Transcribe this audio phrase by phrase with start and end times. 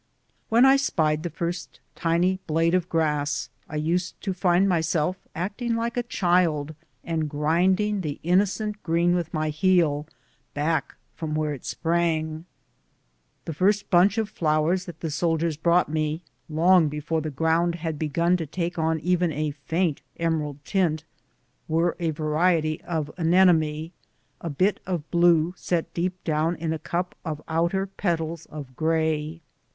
[0.49, 5.75] When I spied the first tiny blade of grass, I used to find myself acting
[5.75, 10.07] like a child and grinding the inno cent green with my heel,
[10.55, 12.45] back from where it sprang.
[13.45, 17.99] The first bunch of flowers that the soldiers brought me, long before the ground had
[17.99, 21.03] begun to take on even a faint emerald tint,
[21.67, 23.91] were a variety of anemone,
[24.41, 29.41] a bit of blue set deep down in a cup of outer petals of gray.